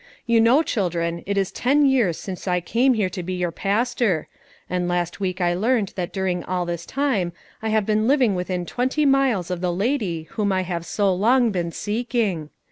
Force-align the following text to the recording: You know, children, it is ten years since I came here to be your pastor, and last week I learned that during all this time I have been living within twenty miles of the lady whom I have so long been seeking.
You 0.25 0.41
know, 0.41 0.63
children, 0.63 1.21
it 1.27 1.37
is 1.37 1.51
ten 1.51 1.85
years 1.85 2.17
since 2.17 2.47
I 2.47 2.59
came 2.59 2.95
here 2.95 3.07
to 3.09 3.21
be 3.21 3.33
your 3.33 3.51
pastor, 3.51 4.27
and 4.67 4.87
last 4.87 5.19
week 5.19 5.39
I 5.39 5.53
learned 5.53 5.93
that 5.95 6.11
during 6.11 6.43
all 6.43 6.65
this 6.65 6.87
time 6.87 7.33
I 7.61 7.69
have 7.69 7.85
been 7.85 8.07
living 8.07 8.33
within 8.33 8.65
twenty 8.65 9.05
miles 9.05 9.51
of 9.51 9.61
the 9.61 9.71
lady 9.71 10.23
whom 10.31 10.51
I 10.51 10.63
have 10.63 10.87
so 10.87 11.13
long 11.13 11.51
been 11.51 11.71
seeking. 11.71 12.49